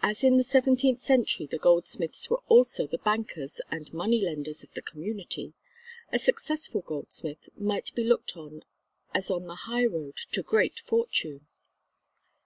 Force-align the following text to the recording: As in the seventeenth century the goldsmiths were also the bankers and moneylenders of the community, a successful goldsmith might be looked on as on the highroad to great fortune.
As 0.00 0.24
in 0.24 0.38
the 0.38 0.42
seventeenth 0.42 1.02
century 1.02 1.44
the 1.46 1.58
goldsmiths 1.58 2.30
were 2.30 2.40
also 2.48 2.86
the 2.86 2.96
bankers 2.96 3.60
and 3.70 3.92
moneylenders 3.92 4.62
of 4.64 4.72
the 4.72 4.80
community, 4.80 5.52
a 6.10 6.18
successful 6.18 6.80
goldsmith 6.80 7.50
might 7.58 7.94
be 7.94 8.02
looked 8.02 8.38
on 8.38 8.62
as 9.12 9.30
on 9.30 9.48
the 9.48 9.54
highroad 9.68 10.16
to 10.32 10.42
great 10.42 10.78
fortune. 10.78 11.46